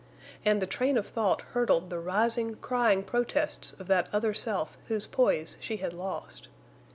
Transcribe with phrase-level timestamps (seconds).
[0.43, 5.05] And the train of thought hurdled the rising, crying protests of that other self whose
[5.05, 6.47] poise she had lost.